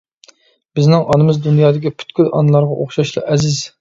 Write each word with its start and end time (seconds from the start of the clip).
بىزنىڭ 0.77 1.03
ئانىمىز 1.15 1.37
دۇنيادىكى 1.47 1.91
پۈتكۈل 1.99 2.33
ئانىلارغا 2.41 2.79
ئوخشاشلا 2.79 3.25
ئەزىز. 3.35 3.61